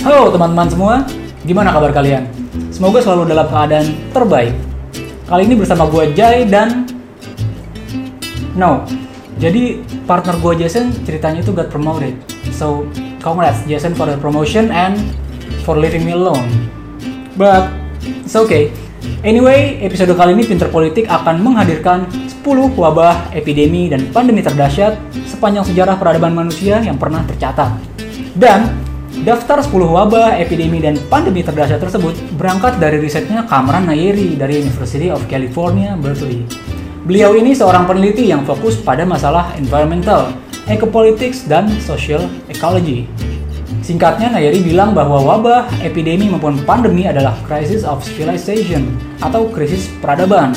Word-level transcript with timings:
Halo 0.00 0.32
teman-teman 0.32 0.64
semua, 0.64 0.94
gimana 1.44 1.76
kabar 1.76 1.92
kalian? 1.92 2.24
Semoga 2.72 3.04
selalu 3.04 3.36
dalam 3.36 3.44
keadaan 3.52 3.84
terbaik. 4.16 4.56
Kali 5.28 5.44
ini 5.44 5.52
bersama 5.52 5.84
gue 5.92 6.16
Jai 6.16 6.48
dan 6.48 6.88
No. 8.56 8.88
Jadi 9.36 9.84
partner 10.08 10.40
gue 10.40 10.64
Jason 10.64 10.88
ceritanya 11.04 11.44
itu 11.44 11.52
got 11.52 11.68
promoted. 11.68 12.16
So 12.48 12.88
congrats 13.20 13.60
Jason 13.68 13.92
for 13.92 14.08
the 14.08 14.16
promotion 14.16 14.72
and 14.72 14.96
for 15.68 15.76
leaving 15.76 16.08
me 16.08 16.16
alone. 16.16 16.48
But 17.36 17.68
it's 18.00 18.32
okay. 18.40 18.72
Anyway, 19.20 19.84
episode 19.84 20.16
kali 20.16 20.32
ini 20.32 20.48
Pinter 20.48 20.72
Politik 20.72 21.12
akan 21.12 21.44
menghadirkan 21.44 22.08
10 22.40 22.72
wabah, 22.72 23.36
epidemi, 23.36 23.92
dan 23.92 24.08
pandemi 24.16 24.40
terdahsyat 24.40 24.96
sepanjang 25.28 25.68
sejarah 25.68 26.00
peradaban 26.00 26.32
manusia 26.32 26.80
yang 26.80 26.96
pernah 26.96 27.20
tercatat. 27.28 27.76
Dan 28.32 28.88
daftar 29.26 29.60
10 29.60 29.74
wabah, 29.74 30.38
epidemi, 30.38 30.78
dan 30.78 30.96
pandemi 31.10 31.42
terdahsyat 31.42 31.82
tersebut 31.82 32.14
berangkat 32.38 32.78
dari 32.78 33.02
risetnya 33.02 33.44
Cameron 33.50 33.90
Nayeri 33.90 34.38
dari 34.38 34.62
University 34.62 35.10
of 35.10 35.26
California, 35.26 35.98
Berkeley. 35.98 36.46
Beliau 37.04 37.34
ini 37.34 37.56
seorang 37.56 37.90
peneliti 37.90 38.30
yang 38.30 38.46
fokus 38.46 38.78
pada 38.78 39.02
masalah 39.02 39.50
environmental, 39.58 40.30
ecopolitics, 40.70 41.44
dan 41.50 41.66
social 41.82 42.24
ecology. 42.46 43.10
Singkatnya, 43.80 44.30
Nayeri 44.30 44.62
bilang 44.62 44.94
bahwa 44.94 45.18
wabah, 45.18 45.66
epidemi 45.82 46.30
maupun 46.30 46.62
pandemi 46.62 47.10
adalah 47.10 47.34
crisis 47.48 47.82
of 47.82 48.04
civilization 48.06 48.94
atau 49.18 49.50
krisis 49.50 49.90
peradaban. 49.98 50.54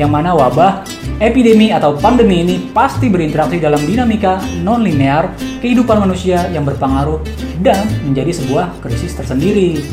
Yang 0.00 0.16
mana 0.16 0.32
wabah, 0.32 0.80
epidemi 1.20 1.76
atau 1.76 1.92
pandemi 1.92 2.40
ini 2.40 2.72
pasti 2.72 3.12
berinteraksi 3.12 3.60
dalam 3.60 3.84
dinamika 3.84 4.40
non-linear 4.64 5.28
kehidupan 5.60 6.00
manusia 6.00 6.48
yang 6.48 6.64
berpengaruh 6.64 7.20
dan 7.60 7.84
menjadi 8.08 8.32
sebuah 8.32 8.80
krisis 8.80 9.12
tersendiri. 9.12 9.84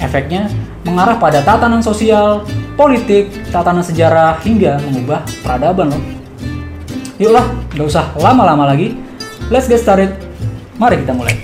Efeknya 0.00 0.48
mengarah 0.88 1.20
pada 1.20 1.44
tatanan 1.44 1.84
sosial, 1.84 2.40
politik, 2.72 3.28
tatanan 3.52 3.84
sejarah, 3.84 4.40
hingga 4.40 4.80
mengubah 4.80 5.28
peradaban 5.44 5.92
loh. 5.92 6.02
Yuklah, 7.20 7.44
gak 7.76 7.84
usah 7.84 8.08
lama-lama 8.16 8.64
lagi. 8.64 8.96
Let's 9.52 9.68
get 9.68 9.84
started. 9.84 10.16
Mari 10.80 11.04
kita 11.04 11.12
mulai. 11.12 11.36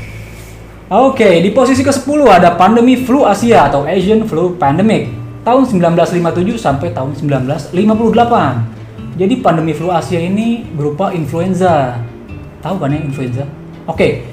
Oke, 0.88 1.44
di 1.44 1.52
posisi 1.52 1.84
ke-10 1.84 2.32
ada 2.32 2.56
pandemi 2.56 2.96
flu 2.96 3.28
Asia 3.28 3.68
atau 3.68 3.84
Asian 3.84 4.24
Flu 4.24 4.56
Pandemic 4.56 5.25
tahun 5.46 5.62
1957 5.62 6.58
sampai 6.58 6.90
tahun 6.90 7.14
1958. 7.14 7.70
Jadi 9.14 9.34
pandemi 9.38 9.70
flu 9.78 9.94
Asia 9.94 10.18
ini 10.18 10.66
berupa 10.74 11.14
influenza. 11.14 12.02
Tahu 12.58 12.82
kan 12.82 12.90
ya 12.90 12.98
influenza? 12.98 13.46
Oke. 13.86 14.26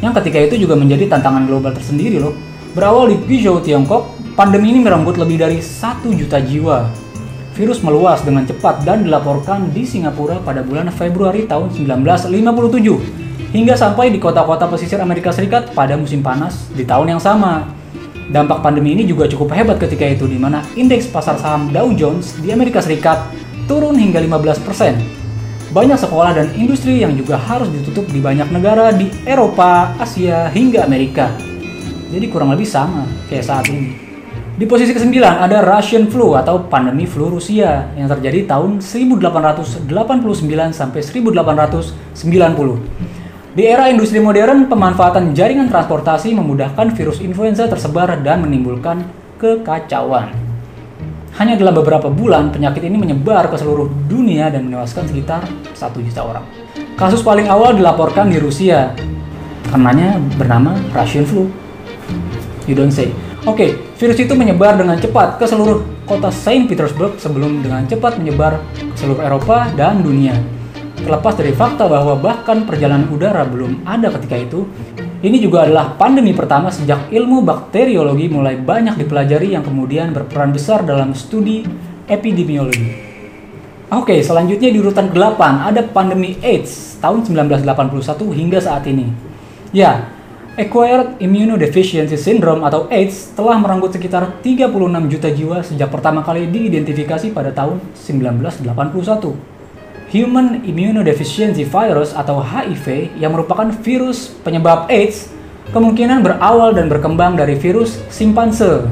Yang 0.00 0.24
ketika 0.24 0.38
itu 0.48 0.64
juga 0.64 0.80
menjadi 0.80 1.12
tantangan 1.12 1.44
global 1.44 1.76
tersendiri 1.76 2.16
loh. 2.16 2.32
Berawal 2.72 3.12
di 3.12 3.16
Guizhou, 3.28 3.60
Tiongkok, 3.60 4.16
pandemi 4.32 4.72
ini 4.72 4.80
merenggut 4.80 5.20
lebih 5.20 5.36
dari 5.36 5.60
1 5.60 6.08
juta 6.16 6.40
jiwa. 6.40 6.88
Virus 7.52 7.84
meluas 7.84 8.24
dengan 8.24 8.48
cepat 8.48 8.80
dan 8.88 9.04
dilaporkan 9.04 9.68
di 9.76 9.84
Singapura 9.84 10.40
pada 10.40 10.64
bulan 10.64 10.88
Februari 10.88 11.44
tahun 11.44 11.68
1957 11.76 13.52
hingga 13.52 13.74
sampai 13.76 14.08
di 14.08 14.16
kota-kota 14.22 14.70
pesisir 14.70 15.02
Amerika 15.02 15.34
Serikat 15.34 15.74
pada 15.76 15.98
musim 16.00 16.24
panas 16.24 16.72
di 16.72 16.88
tahun 16.88 17.18
yang 17.18 17.20
sama. 17.20 17.79
Dampak 18.30 18.62
pandemi 18.62 18.94
ini 18.94 19.02
juga 19.02 19.26
cukup 19.26 19.50
hebat 19.58 19.82
ketika 19.82 20.06
itu 20.06 20.30
di 20.30 20.38
mana 20.38 20.62
indeks 20.78 21.10
pasar 21.10 21.34
saham 21.34 21.74
Dow 21.74 21.90
Jones 21.90 22.38
di 22.38 22.54
Amerika 22.54 22.78
Serikat 22.78 23.26
turun 23.66 23.98
hingga 23.98 24.22
15%. 24.22 25.74
Banyak 25.74 25.98
sekolah 25.98 26.38
dan 26.38 26.46
industri 26.54 27.02
yang 27.02 27.18
juga 27.18 27.34
harus 27.34 27.66
ditutup 27.74 28.06
di 28.06 28.22
banyak 28.22 28.46
negara 28.54 28.94
di 28.94 29.10
Eropa, 29.26 29.98
Asia, 29.98 30.46
hingga 30.46 30.86
Amerika. 30.86 31.34
Jadi 32.10 32.26
kurang 32.30 32.54
lebih 32.54 32.70
sama 32.70 33.02
kayak 33.26 33.46
saat 33.46 33.66
ini. 33.66 33.98
Di 34.54 34.62
posisi 34.62 34.94
ke-9 34.94 35.18
ada 35.18 35.58
Russian 35.66 36.06
flu 36.06 36.38
atau 36.38 36.70
pandemi 36.70 37.10
flu 37.10 37.34
Rusia 37.34 37.90
yang 37.98 38.06
terjadi 38.06 38.46
tahun 38.46 38.78
1889 38.78 39.90
sampai 40.70 41.02
1890. 41.02 43.10
Di 43.50 43.66
era 43.66 43.90
industri 43.90 44.22
modern, 44.22 44.70
pemanfaatan 44.70 45.34
jaringan 45.34 45.66
transportasi 45.66 46.30
memudahkan 46.38 46.94
virus 46.94 47.18
influenza 47.18 47.66
tersebar 47.66 48.22
dan 48.22 48.46
menimbulkan 48.46 49.02
kekacauan. 49.42 50.30
Hanya 51.34 51.58
dalam 51.58 51.74
beberapa 51.74 52.06
bulan, 52.06 52.54
penyakit 52.54 52.86
ini 52.86 52.94
menyebar 52.94 53.50
ke 53.50 53.58
seluruh 53.58 53.90
dunia 54.06 54.54
dan 54.54 54.70
menewaskan 54.70 55.10
sekitar 55.10 55.50
1 55.74 55.82
juta 55.98 56.22
orang. 56.22 56.46
Kasus 56.94 57.26
paling 57.26 57.50
awal 57.50 57.74
dilaporkan 57.74 58.30
di 58.30 58.38
Rusia. 58.38 58.94
Karenanya 59.66 60.22
bernama 60.38 60.78
Russian 60.94 61.26
flu. 61.26 61.50
You 62.70 62.78
don't 62.78 62.94
say. 62.94 63.10
Oke, 63.50 63.74
virus 63.98 64.22
itu 64.22 64.30
menyebar 64.38 64.78
dengan 64.78 64.94
cepat 64.94 65.42
ke 65.42 65.50
seluruh 65.50 65.82
kota 66.06 66.30
Saint 66.30 66.70
Petersburg 66.70 67.18
sebelum 67.18 67.66
dengan 67.66 67.82
cepat 67.90 68.14
menyebar 68.14 68.62
ke 68.78 68.94
seluruh 68.94 69.26
Eropa 69.26 69.66
dan 69.74 70.06
dunia. 70.06 70.38
Terlepas 71.00 71.34
dari 71.34 71.52
fakta 71.56 71.88
bahwa 71.88 72.14
bahkan 72.20 72.68
perjalanan 72.68 73.08
udara 73.08 73.48
belum 73.48 73.82
ada 73.88 74.12
ketika 74.20 74.36
itu, 74.36 74.68
ini 75.20 75.36
juga 75.36 75.68
adalah 75.68 75.96
pandemi 76.00 76.32
pertama 76.32 76.72
sejak 76.72 77.12
ilmu 77.12 77.44
bakteriologi 77.44 78.28
mulai 78.32 78.56
banyak 78.56 79.00
dipelajari 79.00 79.52
yang 79.52 79.60
kemudian 79.60 80.16
berperan 80.16 80.52
besar 80.52 80.80
dalam 80.84 81.12
studi 81.12 81.64
epidemiologi. 82.08 83.10
Oke, 83.90 84.22
selanjutnya 84.22 84.70
di 84.70 84.78
urutan 84.78 85.10
ke-8 85.10 85.40
ada 85.66 85.82
pandemi 85.82 86.38
AIDS 86.40 87.02
tahun 87.02 87.26
1981 87.26 88.38
hingga 88.38 88.62
saat 88.62 88.86
ini. 88.86 89.10
Ya, 89.74 90.14
Acquired 90.54 91.18
Immunodeficiency 91.18 92.14
Syndrome 92.14 92.62
atau 92.62 92.86
AIDS 92.86 93.34
telah 93.34 93.58
merenggut 93.58 93.90
sekitar 93.90 94.38
36 94.46 95.10
juta 95.10 95.28
jiwa 95.34 95.58
sejak 95.66 95.90
pertama 95.90 96.22
kali 96.22 96.46
diidentifikasi 96.46 97.34
pada 97.34 97.50
tahun 97.50 97.82
1981. 97.98 99.49
Human 100.10 100.66
Immunodeficiency 100.66 101.62
Virus 101.62 102.10
atau 102.10 102.42
HIV 102.42 103.14
yang 103.22 103.30
merupakan 103.30 103.70
virus 103.70 104.34
penyebab 104.42 104.90
AIDS 104.90 105.30
kemungkinan 105.70 106.26
berawal 106.26 106.74
dan 106.74 106.90
berkembang 106.90 107.38
dari 107.38 107.54
virus 107.54 108.02
simpanse 108.10 108.90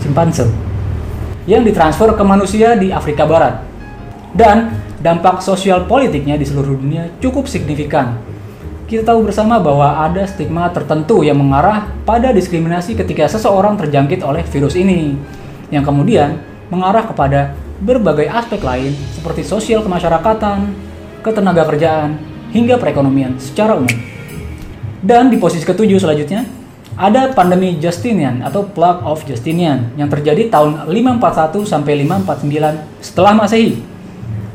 simpanse 0.00 0.48
yang 1.44 1.60
ditransfer 1.60 2.08
ke 2.16 2.24
manusia 2.24 2.72
di 2.72 2.88
Afrika 2.88 3.28
Barat. 3.28 3.60
Dan 4.32 4.80
dampak 4.96 5.44
sosial 5.44 5.84
politiknya 5.84 6.40
di 6.40 6.48
seluruh 6.48 6.72
dunia 6.72 7.12
cukup 7.20 7.44
signifikan. 7.44 8.16
Kita 8.88 9.12
tahu 9.12 9.28
bersama 9.28 9.60
bahwa 9.60 10.08
ada 10.08 10.24
stigma 10.24 10.72
tertentu 10.72 11.20
yang 11.20 11.36
mengarah 11.36 11.90
pada 12.08 12.32
diskriminasi 12.32 12.96
ketika 12.96 13.28
seseorang 13.28 13.76
terjangkit 13.76 14.24
oleh 14.24 14.40
virus 14.46 14.72
ini, 14.72 15.18
yang 15.68 15.84
kemudian 15.84 16.40
mengarah 16.72 17.04
kepada 17.04 17.52
berbagai 17.80 18.28
aspek 18.30 18.60
lain 18.64 18.96
seperti 19.12 19.44
sosial 19.44 19.84
kemasyarakatan, 19.84 20.72
ketenaga 21.20 21.68
kerjaan, 21.68 22.16
hingga 22.54 22.80
perekonomian 22.80 23.36
secara 23.36 23.76
umum. 23.76 23.92
Dan 25.04 25.28
di 25.28 25.36
posisi 25.36 25.62
ketujuh 25.62 26.00
selanjutnya, 26.00 26.48
ada 26.96 27.36
pandemi 27.36 27.76
Justinian 27.76 28.40
atau 28.40 28.64
Plague 28.64 29.04
of 29.04 29.20
Justinian 29.28 29.92
yang 30.00 30.08
terjadi 30.08 30.48
tahun 30.48 30.88
541 30.88 31.68
sampai 31.68 31.92
549 32.08 33.04
setelah 33.04 33.32
Masehi. 33.36 33.76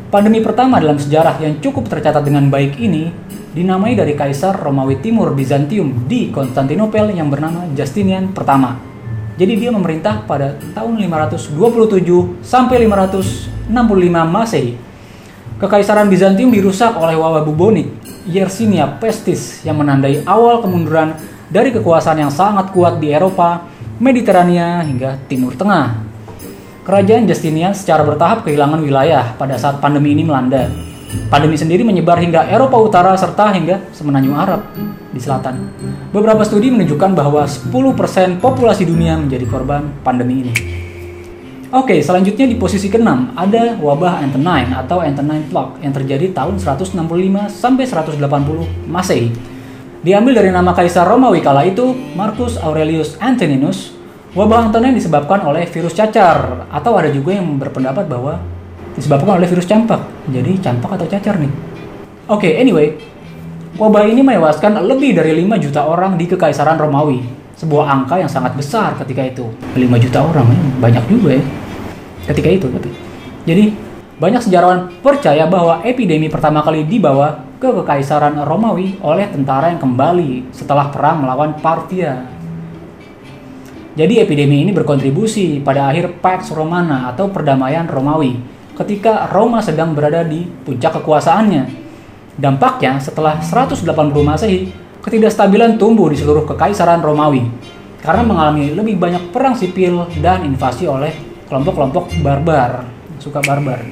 Pandemi 0.09 0.41
pertama 0.43 0.81
dalam 0.81 0.97
sejarah 0.97 1.39
yang 1.39 1.61
cukup 1.61 1.87
tercatat 1.87 2.25
dengan 2.25 2.49
baik 2.51 2.81
ini 2.81 3.13
dinamai 3.53 3.95
dari 3.95 4.17
Kaisar 4.17 4.57
Romawi 4.59 4.99
Timur 4.99 5.31
Bizantium 5.31 6.09
di 6.09 6.33
Konstantinopel 6.33 7.15
yang 7.15 7.31
bernama 7.31 7.63
Justinian 7.77 8.33
pertama. 8.35 8.91
Jadi 9.41 9.57
dia 9.57 9.74
memerintah 9.74 10.22
pada 10.29 10.53
tahun 10.78 11.02
527 11.02 12.46
sampai 12.46 12.85
565 12.85 13.74
Masehi. 14.29 14.78
Kekaisaran 15.57 16.05
Bizantium 16.14 16.53
dirusak 16.53 16.93
oleh 16.93 17.17
wabah 17.17 17.41
bubonik, 17.41 17.90
Yersinia 18.29 19.02
pestis 19.02 19.66
yang 19.66 19.82
menandai 19.82 20.22
awal 20.29 20.61
kemunduran 20.61 21.17
dari 21.49 21.73
kekuasaan 21.73 22.22
yang 22.22 22.29
sangat 22.29 22.70
kuat 22.70 23.02
di 23.02 23.09
Eropa, 23.09 23.66
Mediterania 23.97 24.85
hingga 24.85 25.17
Timur 25.26 25.58
Tengah. 25.58 26.05
Kerajaan 26.85 27.26
Justinian 27.26 27.73
secara 27.73 28.05
bertahap 28.05 28.46
kehilangan 28.46 28.78
wilayah 28.78 29.34
pada 29.41 29.58
saat 29.58 29.82
pandemi 29.82 30.14
ini 30.14 30.22
melanda. 30.22 30.70
Pandemi 31.28 31.59
sendiri 31.59 31.84
menyebar 31.84 32.19
hingga 32.23 32.47
Eropa 32.47 32.79
Utara 32.79 33.11
serta 33.19 33.52
hingga 33.52 33.84
Semenanjung 33.91 34.35
Arab 34.35 34.63
di 35.11 35.19
selatan. 35.19 35.67
Beberapa 36.16 36.43
studi 36.47 36.72
menunjukkan 36.72 37.11
bahwa 37.11 37.43
10% 37.43 38.40
populasi 38.40 38.87
dunia 38.87 39.19
menjadi 39.19 39.43
korban 39.47 39.91
pandemi 40.08 40.47
ini. 40.47 40.53
Oke, 41.72 42.03
selanjutnya 42.03 42.52
di 42.52 42.59
posisi 42.59 42.91
ke-6 42.91 43.31
ada 43.31 43.79
wabah 43.79 44.19
Antonine 44.19 44.75
atau 44.75 44.99
Antonine 44.99 45.47
Plague 45.47 45.79
yang 45.79 45.96
terjadi 45.96 46.35
tahun 46.35 46.59
165 46.59 46.99
sampai 47.47 47.84
180 47.87 48.91
Masehi. 48.91 49.31
Diambil 50.03 50.43
dari 50.43 50.52
nama 50.52 50.75
kaisar 50.75 51.08
Romawi 51.08 51.40
kala 51.40 51.63
itu, 51.63 51.96
Marcus 52.11 52.59
Aurelius 52.59 53.16
Antoninus. 53.23 53.96
Wabah 54.35 54.67
Antonine 54.67 54.96
disebabkan 54.96 55.43
oleh 55.47 55.63
virus 55.67 55.96
cacar 55.96 56.67
atau 56.67 56.91
ada 56.96 57.08
juga 57.08 57.40
yang 57.40 57.55
berpendapat 57.55 58.03
bahwa 58.08 58.40
disebabkan 58.96 59.40
oleh 59.40 59.47
virus 59.47 59.67
campak. 59.67 60.02
Jadi 60.32 60.59
campak 60.59 60.99
atau 60.99 61.08
cacar 61.08 61.40
nih. 61.40 61.52
Oke, 62.32 62.47
okay, 62.47 62.53
anyway, 62.61 62.96
Wabah 63.79 64.03
ini 64.03 64.20
menewaskan 64.20 64.84
lebih 64.84 65.16
dari 65.16 65.32
5 65.32 65.58
juta 65.64 65.88
orang 65.88 66.20
di 66.20 66.28
Kekaisaran 66.28 66.76
Romawi. 66.76 67.23
Sebuah 67.55 67.88
angka 67.88 68.20
yang 68.20 68.28
sangat 68.28 68.53
besar 68.53 68.99
ketika 68.99 69.23
itu. 69.23 69.47
5 69.73 69.79
juta 69.96 70.20
orang, 70.20 70.43
ya. 70.52 70.59
banyak 70.84 71.03
juga 71.08 71.40
ya. 71.40 71.43
Ketika 72.28 72.49
itu 72.52 72.67
tapi. 72.67 72.91
Jadi 73.47 73.73
banyak 74.20 74.43
sejarawan 74.43 74.91
percaya 74.99 75.47
bahwa 75.47 75.82
epidemi 75.87 76.28
pertama 76.28 76.59
kali 76.61 76.84
dibawa 76.84 77.41
ke 77.58 77.72
Kekaisaran 77.72 78.44
Romawi 78.44 78.99
oleh 79.02 79.32
tentara 79.32 79.72
yang 79.72 79.79
kembali 79.79 80.52
setelah 80.52 80.91
perang 80.91 81.23
melawan 81.23 81.55
Parthia. 81.58 82.28
Jadi 83.96 84.20
epidemi 84.20 84.67
ini 84.67 84.76
berkontribusi 84.76 85.64
pada 85.64 85.90
akhir 85.90 86.20
Pax 86.20 86.52
Romana 86.52 87.09
atau 87.09 87.32
perdamaian 87.34 87.87
Romawi 87.87 88.60
ketika 88.81 89.29
Roma 89.29 89.61
sedang 89.61 89.93
berada 89.93 90.25
di 90.25 90.45
puncak 90.66 91.01
kekuasaannya 91.01 91.81
Dampaknya, 92.41 92.95
setelah 92.97 93.43
180 93.43 93.85
Masehi, 94.23 94.72
ketidakstabilan 95.03 95.75
tumbuh 95.75 96.07
di 96.09 96.17
seluruh 96.17 96.47
kekaisaran 96.47 97.03
Romawi 97.03 97.45
karena 98.01 98.25
mengalami 98.25 98.73
lebih 98.73 98.97
banyak 98.97 99.29
perang 99.29 99.53
sipil 99.53 100.09
dan 100.25 100.41
invasi 100.41 100.89
oleh 100.89 101.13
kelompok-kelompok 101.45 102.09
barbar, 102.25 102.87
suka 103.22 103.43
barbar. 103.45 103.83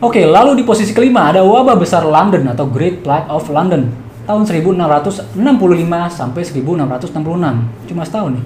Oke, 0.00 0.22
lalu 0.22 0.60
di 0.60 0.64
posisi 0.64 0.94
kelima 0.94 1.34
ada 1.34 1.42
wabah 1.42 1.74
besar 1.74 2.06
London 2.06 2.46
atau 2.52 2.70
Great 2.70 3.02
Plague 3.02 3.26
of 3.26 3.50
London 3.50 3.90
tahun 4.28 4.46
1665 4.46 5.34
sampai 6.14 6.42
1666. 6.46 7.90
Cuma 7.90 8.02
setahun 8.06 8.32
nih. 8.38 8.44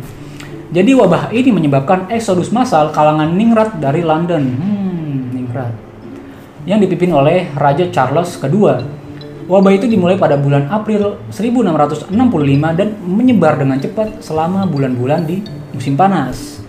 Jadi 0.74 0.90
wabah 0.96 1.30
ini 1.30 1.50
menyebabkan 1.52 2.08
eksodus 2.08 2.48
massal 2.48 2.90
kalangan 2.90 3.36
ningrat 3.36 3.76
dari 3.76 4.00
London. 4.00 4.42
Hmm, 4.56 4.83
Yang 6.66 6.88
dipimpin 6.88 7.12
oleh 7.14 7.46
Raja 7.54 7.86
Charles 7.94 8.34
II 8.42 9.04
Wabah 9.44 9.76
itu 9.76 9.84
dimulai 9.84 10.16
pada 10.16 10.40
bulan 10.40 10.72
April 10.72 11.20
1665 11.28 12.08
dan 12.80 12.96
menyebar 13.04 13.60
dengan 13.60 13.76
cepat 13.76 14.24
selama 14.24 14.64
bulan-bulan 14.64 15.28
di 15.28 15.44
musim 15.68 16.00
panas. 16.00 16.64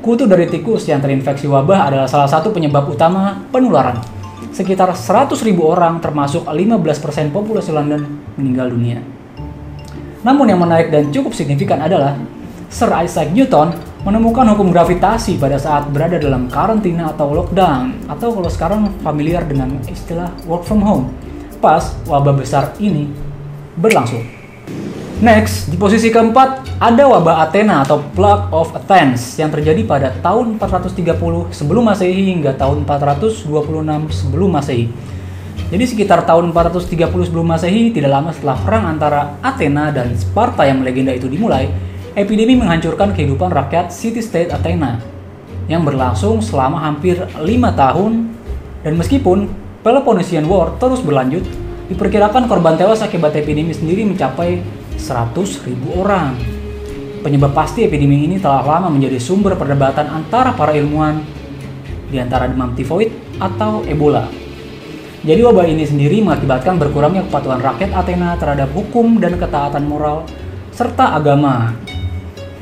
Kutu 0.00 0.24
dari 0.24 0.48
tikus 0.48 0.88
yang 0.88 1.04
terinfeksi 1.04 1.44
wabah 1.44 1.92
adalah 1.92 2.08
salah 2.08 2.24
satu 2.24 2.48
penyebab 2.48 2.88
utama 2.88 3.44
penularan. 3.52 4.00
Sekitar 4.56 4.96
100.000 4.96 5.36
orang 5.60 6.00
termasuk 6.00 6.48
15% 6.48 7.28
populasi 7.28 7.76
London 7.76 8.08
meninggal 8.40 8.72
dunia. 8.72 9.04
Namun 10.24 10.48
yang 10.48 10.64
menarik 10.64 10.88
dan 10.88 11.12
cukup 11.12 11.36
signifikan 11.36 11.84
adalah 11.84 12.16
Sir 12.72 12.88
Isaac 13.04 13.36
Newton 13.36 13.76
menemukan 14.04 14.44
hukum 14.52 14.68
gravitasi 14.68 15.40
pada 15.40 15.56
saat 15.56 15.88
berada 15.88 16.20
dalam 16.20 16.44
karantina 16.52 17.16
atau 17.16 17.32
lockdown 17.32 18.04
atau 18.04 18.36
kalau 18.36 18.50
sekarang 18.52 18.80
familiar 19.00 19.40
dengan 19.48 19.80
istilah 19.88 20.28
work 20.44 20.68
from 20.68 20.84
home 20.84 21.08
pas 21.56 21.96
wabah 22.04 22.36
besar 22.36 22.76
ini 22.76 23.08
berlangsung. 23.80 24.20
Next, 25.24 25.72
di 25.72 25.80
posisi 25.80 26.12
keempat 26.12 26.76
ada 26.76 27.08
wabah 27.08 27.48
Athena 27.48 27.80
atau 27.80 28.04
Plague 28.12 28.52
of 28.52 28.76
Athens 28.76 29.40
yang 29.40 29.48
terjadi 29.48 29.80
pada 29.88 30.12
tahun 30.20 30.60
430 30.60 31.54
sebelum 31.56 31.88
Masehi 31.88 32.28
hingga 32.28 32.52
tahun 32.52 32.84
426 32.84 33.48
sebelum 34.12 34.50
Masehi. 34.52 34.92
Jadi 35.72 35.84
sekitar 35.88 36.28
tahun 36.28 36.52
430 36.52 37.30
sebelum 37.32 37.46
Masehi, 37.46 37.88
tidak 37.88 38.12
lama 38.12 38.36
setelah 38.36 38.58
perang 38.60 38.84
antara 38.84 39.40
Athena 39.40 39.88
dan 39.88 40.12
Sparta 40.12 40.68
yang 40.68 40.84
melegenda 40.84 41.16
itu 41.16 41.24
dimulai, 41.24 41.72
epidemi 42.14 42.54
menghancurkan 42.54 43.10
kehidupan 43.10 43.50
rakyat 43.50 43.90
city-state 43.90 44.54
Athena 44.54 45.02
yang 45.66 45.82
berlangsung 45.82 46.38
selama 46.38 46.78
hampir 46.78 47.18
lima 47.42 47.74
tahun 47.74 48.30
dan 48.86 48.94
meskipun 48.94 49.50
Peloponnesian 49.84 50.48
War 50.48 50.80
terus 50.80 51.04
berlanjut, 51.04 51.44
diperkirakan 51.92 52.48
korban 52.48 52.80
tewas 52.80 53.04
akibat 53.04 53.36
epidemi 53.36 53.76
sendiri 53.76 54.00
mencapai 54.08 54.64
100.000 54.96 56.00
orang. 56.00 56.32
Penyebab 57.20 57.52
pasti 57.52 57.84
epidemi 57.84 58.24
ini 58.24 58.40
telah 58.40 58.64
lama 58.64 58.88
menjadi 58.88 59.20
sumber 59.20 59.56
perdebatan 59.60 60.08
antara 60.08 60.56
para 60.56 60.72
ilmuwan 60.72 61.20
di 62.08 62.16
antara 62.16 62.48
demam 62.48 62.72
tifoid 62.72 63.12
atau 63.36 63.84
Ebola. 63.84 64.24
Jadi 65.24 65.40
wabah 65.40 65.68
ini 65.68 65.84
sendiri 65.88 66.20
mengakibatkan 66.20 66.76
berkurangnya 66.76 67.24
kepatuhan 67.28 67.60
rakyat 67.60 67.96
Athena 67.96 68.36
terhadap 68.36 68.72
hukum 68.76 69.20
dan 69.20 69.40
ketaatan 69.40 69.84
moral 69.88 70.28
serta 70.72 71.16
agama. 71.16 71.76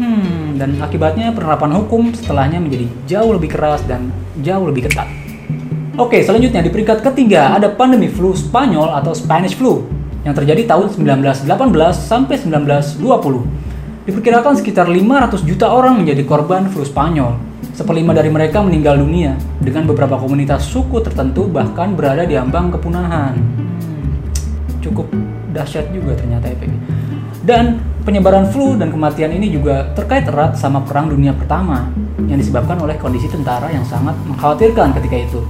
Hmm, 0.01 0.57
dan 0.57 0.81
akibatnya 0.81 1.37
penerapan 1.37 1.77
hukum 1.85 2.17
setelahnya 2.17 2.65
menjadi 2.65 2.87
jauh 3.05 3.37
lebih 3.37 3.53
keras 3.53 3.85
dan 3.85 4.09
jauh 4.41 4.65
lebih 4.65 4.89
ketat. 4.89 5.05
Oke, 6.01 6.25
selanjutnya 6.25 6.65
di 6.65 6.73
peringkat 6.73 7.05
ketiga 7.05 7.53
ada 7.53 7.69
pandemi 7.69 8.09
flu 8.09 8.33
Spanyol 8.33 8.97
atau 8.97 9.13
Spanish 9.13 9.53
flu 9.53 9.85
yang 10.25 10.33
terjadi 10.33 10.65
tahun 10.65 10.89
1918 10.97 11.45
sampai 11.93 12.41
1920. 12.41 14.09
Diperkirakan 14.09 14.57
sekitar 14.57 14.89
500 14.89 15.45
juta 15.45 15.69
orang 15.69 16.01
menjadi 16.01 16.25
korban 16.25 16.73
flu 16.73 16.89
Spanyol. 16.89 17.37
Seperlima 17.77 18.17
dari 18.17 18.33
mereka 18.33 18.65
meninggal 18.65 18.97
dunia 18.97 19.37
dengan 19.61 19.85
beberapa 19.85 20.17
komunitas 20.17 20.65
suku 20.65 21.05
tertentu 21.05 21.45
bahkan 21.53 21.93
berada 21.93 22.25
di 22.25 22.41
ambang 22.41 22.73
kepunahan. 22.73 23.37
Hmm, 23.37 24.09
cukup 24.81 25.13
dahsyat 25.53 25.93
juga 25.93 26.17
ternyata 26.17 26.49
efeknya. 26.49 26.81
Dan 27.45 27.92
penyebaran 28.03 28.51
flu 28.51 28.75
dan 28.75 28.91
kematian 28.91 29.31
ini 29.31 29.49
juga 29.49 29.95
terkait 29.95 30.27
erat 30.27 30.59
sama 30.59 30.83
Perang 30.83 31.11
Dunia 31.11 31.31
Pertama 31.31 31.87
yang 32.27 32.39
disebabkan 32.39 32.79
oleh 32.83 32.99
kondisi 32.99 33.31
tentara 33.31 33.71
yang 33.71 33.87
sangat 33.87 34.19
mengkhawatirkan 34.27 34.95
ketika 34.99 35.17
itu. 35.23 35.41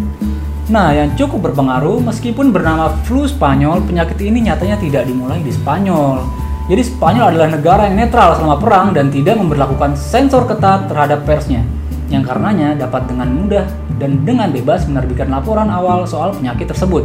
Nah, 0.72 0.94
yang 0.94 1.12
cukup 1.18 1.52
berpengaruh 1.52 2.00
meskipun 2.00 2.54
bernama 2.54 2.92
flu 3.04 3.26
Spanyol, 3.26 3.82
penyakit 3.84 4.16
ini 4.22 4.46
nyatanya 4.46 4.78
tidak 4.78 5.04
dimulai 5.08 5.42
di 5.42 5.50
Spanyol. 5.52 6.22
Jadi 6.70 6.82
Spanyol 6.86 7.34
adalah 7.34 7.48
negara 7.50 7.82
yang 7.90 7.98
netral 7.98 8.38
selama 8.38 8.56
perang 8.56 8.88
dan 8.94 9.10
tidak 9.10 9.36
memperlakukan 9.36 9.98
sensor 9.98 10.46
ketat 10.46 10.86
terhadap 10.86 11.26
persnya, 11.26 11.66
yang 12.08 12.22
karenanya 12.22 12.78
dapat 12.78 13.10
dengan 13.10 13.28
mudah 13.34 13.66
dan 13.98 14.22
dengan 14.22 14.48
bebas 14.54 14.86
menerbitkan 14.86 15.28
laporan 15.28 15.66
awal 15.68 16.06
soal 16.06 16.30
penyakit 16.32 16.70
tersebut. 16.70 17.04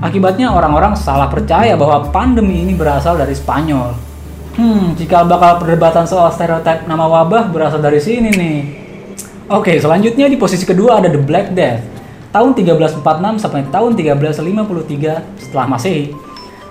Akibatnya 0.00 0.48
orang-orang 0.48 0.96
salah 0.96 1.28
percaya 1.28 1.76
bahwa 1.76 2.08
pandemi 2.08 2.64
ini 2.64 2.72
berasal 2.72 3.20
dari 3.20 3.36
Spanyol. 3.36 4.09
Hmm, 4.60 4.92
jika 4.92 5.24
bakal 5.24 5.56
perdebatan 5.56 6.04
soal 6.04 6.28
stereotip 6.36 6.84
nama 6.84 7.08
wabah 7.08 7.48
berasal 7.48 7.80
dari 7.80 7.96
sini 7.96 8.28
nih. 8.28 8.58
Oke, 9.48 9.80
selanjutnya 9.80 10.28
di 10.28 10.36
posisi 10.36 10.68
kedua 10.68 11.00
ada 11.00 11.08
The 11.08 11.16
Black 11.16 11.56
Death 11.56 11.80
tahun 12.28 12.52
1346 12.52 13.40
sampai 13.40 13.64
tahun 13.72 13.96
1353 13.96 15.40
setelah 15.40 15.64
Masehi. 15.64 16.12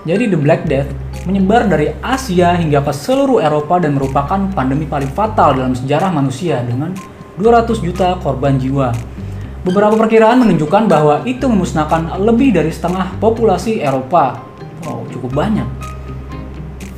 Jadi 0.05 0.23
The 0.29 0.37
Black 0.37 0.69
Death 0.69 0.85
menyebar 1.25 1.65
dari 1.65 1.89
Asia 2.05 2.53
hingga 2.61 2.85
ke 2.85 2.93
seluruh 2.93 3.41
Eropa 3.41 3.81
dan 3.81 3.97
merupakan 3.97 4.37
pandemi 4.53 4.85
paling 4.85 5.09
fatal 5.09 5.57
dalam 5.57 5.73
sejarah 5.73 6.13
manusia 6.13 6.61
dengan 6.61 6.93
200 7.41 7.73
juta 7.81 8.21
korban 8.21 8.61
jiwa. 8.61 8.93
Beberapa 9.65 9.97
perkiraan 9.97 10.45
menunjukkan 10.45 10.85
bahwa 10.85 11.25
itu 11.25 11.49
memusnahkan 11.49 12.21
lebih 12.21 12.53
dari 12.53 12.69
setengah 12.69 13.17
populasi 13.17 13.81
Eropa. 13.81 14.45
Wow, 14.85 15.09
cukup 15.09 15.33
banyak. 15.33 15.88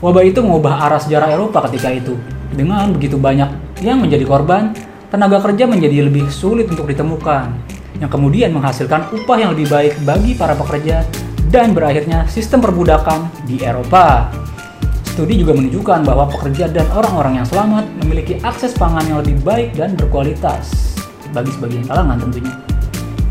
Wabah 0.01 0.25
itu 0.25 0.41
mengubah 0.41 0.89
arah 0.89 0.97
sejarah 0.97 1.29
Eropa 1.29 1.61
ketika 1.69 1.93
itu. 1.93 2.17
Dengan 2.49 2.89
begitu 2.89 3.21
banyak 3.21 3.77
yang 3.85 4.01
menjadi 4.01 4.25
korban, 4.25 4.73
tenaga 5.13 5.37
kerja 5.45 5.69
menjadi 5.69 6.09
lebih 6.09 6.25
sulit 6.33 6.65
untuk 6.73 6.89
ditemukan 6.89 7.53
yang 8.01 8.09
kemudian 8.09 8.49
menghasilkan 8.49 9.13
upah 9.13 9.37
yang 9.37 9.53
lebih 9.53 9.69
baik 9.69 9.93
bagi 10.01 10.33
para 10.33 10.57
pekerja 10.57 11.05
dan 11.53 11.77
berakhirnya 11.77 12.25
sistem 12.25 12.65
perbudakan 12.65 13.29
di 13.45 13.61
Eropa. 13.61 14.33
Studi 15.05 15.37
juga 15.37 15.53
menunjukkan 15.53 16.01
bahwa 16.01 16.25
pekerja 16.33 16.65
dan 16.65 16.89
orang-orang 16.97 17.37
yang 17.37 17.45
selamat 17.45 17.85
memiliki 18.01 18.41
akses 18.41 18.73
pangan 18.73 19.05
yang 19.05 19.21
lebih 19.21 19.37
baik 19.45 19.77
dan 19.77 19.93
berkualitas 19.93 20.97
bagi 21.29 21.53
sebagian 21.53 21.85
kalangan 21.85 22.17
tentunya. 22.17 22.57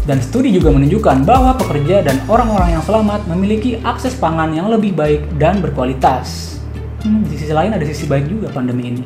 Dan 0.06 0.22
studi 0.22 0.54
juga 0.54 0.70
menunjukkan 0.70 1.26
bahwa 1.26 1.58
pekerja 1.58 2.06
dan 2.06 2.22
orang-orang 2.30 2.78
yang 2.78 2.84
selamat 2.86 3.26
memiliki 3.26 3.82
akses 3.82 4.14
pangan 4.14 4.54
yang 4.54 4.70
lebih 4.70 4.94
baik 4.94 5.26
dan 5.34 5.58
berkualitas. 5.58 6.59
Hmm, 7.04 7.24
di 7.24 7.36
sisi 7.36 7.52
lain 7.54 7.72
ada 7.72 7.84
sisi 7.84 8.04
baik 8.04 8.28
juga 8.28 8.52
pandemi 8.52 8.92
ini. 8.92 9.04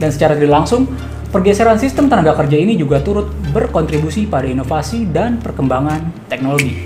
Dan 0.00 0.08
secara 0.08 0.38
tidak 0.38 0.52
langsung, 0.64 0.88
Pergeseran 1.34 1.82
sistem 1.82 2.06
tenaga 2.06 2.30
kerja 2.38 2.54
ini 2.54 2.78
juga 2.78 3.02
turut 3.02 3.26
berkontribusi 3.50 4.30
pada 4.30 4.46
inovasi 4.46 5.10
dan 5.10 5.42
perkembangan 5.42 6.30
teknologi. 6.30 6.78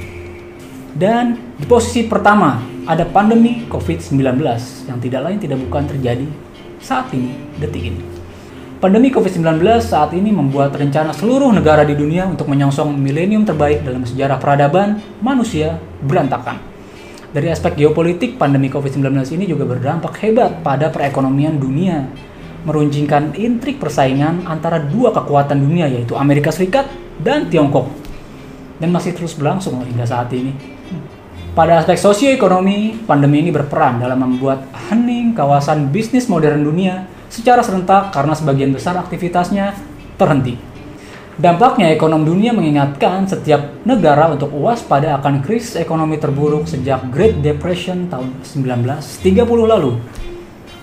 Dan 0.96 1.52
di 1.60 1.68
posisi 1.68 2.08
pertama 2.08 2.56
ada 2.88 3.04
pandemi 3.04 3.68
COVID-19 3.68 4.40
yang 4.88 4.96
tidak 5.04 5.20
lain 5.20 5.36
tidak 5.36 5.60
bukan 5.68 5.84
terjadi 5.92 6.24
saat 6.80 7.12
ini, 7.12 7.36
detik 7.60 7.92
ini. 7.92 8.00
Pandemi 8.80 9.12
COVID-19 9.12 9.60
saat 9.84 10.16
ini 10.16 10.32
membuat 10.32 10.72
rencana 10.80 11.12
seluruh 11.12 11.52
negara 11.52 11.84
di 11.84 11.92
dunia 11.92 12.24
untuk 12.24 12.48
menyongsong 12.48 12.96
milenium 12.96 13.44
terbaik 13.44 13.84
dalam 13.84 14.08
sejarah 14.08 14.40
peradaban 14.40 14.96
manusia 15.20 15.76
berantakan. 16.00 16.67
Dari 17.28 17.52
aspek 17.52 17.76
geopolitik, 17.76 18.40
pandemi 18.40 18.72
COVID-19 18.72 19.12
ini 19.36 19.44
juga 19.44 19.68
berdampak 19.68 20.16
hebat 20.24 20.64
pada 20.64 20.88
perekonomian 20.88 21.60
dunia 21.60 22.08
meruncingkan 22.64 23.36
intrik 23.36 23.76
persaingan 23.76 24.48
antara 24.48 24.80
dua 24.80 25.12
kekuatan 25.12 25.60
dunia 25.60 25.86
yaitu 25.92 26.16
Amerika 26.16 26.48
Serikat 26.48 26.88
dan 27.20 27.52
Tiongkok 27.52 27.92
dan 28.80 28.88
masih 28.90 29.12
terus 29.12 29.36
berlangsung 29.36 29.76
hingga 29.84 30.08
saat 30.08 30.32
ini. 30.32 30.56
Pada 31.52 31.82
aspek 31.82 32.00
sosioekonomi, 32.00 33.04
pandemi 33.04 33.44
ini 33.44 33.50
berperan 33.52 34.00
dalam 34.00 34.24
membuat 34.24 34.64
hening 34.88 35.36
kawasan 35.36 35.90
bisnis 35.92 36.30
modern 36.30 36.64
dunia 36.64 37.10
secara 37.28 37.60
serentak 37.60 38.08
karena 38.14 38.32
sebagian 38.32 38.72
besar 38.72 38.96
aktivitasnya 38.96 39.74
terhenti. 40.16 40.67
Dampaknya 41.38 41.94
ekonomi 41.94 42.26
dunia 42.26 42.50
mengingatkan 42.50 43.22
setiap 43.22 43.86
negara 43.86 44.26
untuk 44.26 44.50
waspada 44.58 45.14
akan 45.22 45.38
krisis 45.38 45.78
ekonomi 45.78 46.18
terburuk 46.18 46.66
sejak 46.66 47.14
Great 47.14 47.38
Depression 47.46 48.10
tahun 48.10 48.42
1930 48.42 49.46
lalu. 49.46 50.02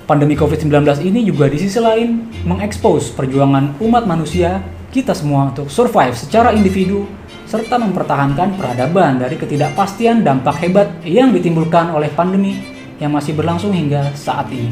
Pandemi 0.07 0.31
COVID-19 0.39 1.03
ini 1.03 1.27
juga 1.27 1.51
di 1.51 1.59
sisi 1.59 1.75
lain 1.75 2.31
mengekspos 2.47 3.11
perjuangan 3.19 3.83
umat 3.83 4.07
manusia 4.07 4.63
kita 4.95 5.11
semua 5.11 5.51
untuk 5.51 5.67
survive 5.67 6.15
secara 6.15 6.55
individu 6.55 7.03
serta 7.43 7.75
mempertahankan 7.75 8.55
peradaban 8.55 9.19
dari 9.19 9.35
ketidakpastian 9.35 10.23
dampak 10.23 10.55
hebat 10.63 10.87
yang 11.03 11.35
ditimbulkan 11.35 11.91
oleh 11.91 12.07
pandemi 12.15 12.63
yang 13.03 13.11
masih 13.11 13.35
berlangsung 13.35 13.75
hingga 13.75 14.15
saat 14.15 14.47
ini. 14.55 14.71